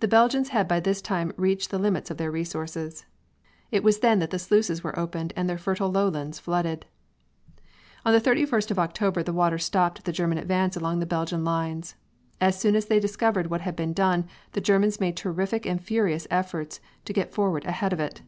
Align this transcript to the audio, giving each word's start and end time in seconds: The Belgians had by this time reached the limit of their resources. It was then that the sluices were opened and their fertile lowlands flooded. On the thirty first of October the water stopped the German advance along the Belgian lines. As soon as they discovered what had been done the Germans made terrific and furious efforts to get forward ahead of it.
The 0.00 0.08
Belgians 0.08 0.48
had 0.56 0.66
by 0.66 0.80
this 0.80 1.02
time 1.02 1.30
reached 1.36 1.68
the 1.70 1.78
limit 1.78 2.10
of 2.10 2.16
their 2.16 2.30
resources. 2.30 3.04
It 3.70 3.82
was 3.84 3.98
then 3.98 4.18
that 4.20 4.30
the 4.30 4.38
sluices 4.38 4.82
were 4.82 4.98
opened 4.98 5.34
and 5.36 5.46
their 5.46 5.58
fertile 5.58 5.92
lowlands 5.92 6.38
flooded. 6.38 6.86
On 8.06 8.14
the 8.14 8.20
thirty 8.20 8.46
first 8.46 8.70
of 8.70 8.78
October 8.78 9.22
the 9.22 9.34
water 9.34 9.58
stopped 9.58 10.06
the 10.06 10.12
German 10.12 10.38
advance 10.38 10.78
along 10.78 11.00
the 11.00 11.04
Belgian 11.04 11.44
lines. 11.44 11.94
As 12.40 12.58
soon 12.58 12.74
as 12.74 12.86
they 12.86 12.98
discovered 12.98 13.48
what 13.48 13.60
had 13.60 13.76
been 13.76 13.92
done 13.92 14.26
the 14.52 14.62
Germans 14.62 14.98
made 14.98 15.14
terrific 15.14 15.66
and 15.66 15.78
furious 15.78 16.26
efforts 16.30 16.80
to 17.04 17.12
get 17.12 17.34
forward 17.34 17.66
ahead 17.66 17.92
of 17.92 18.00
it. 18.00 18.22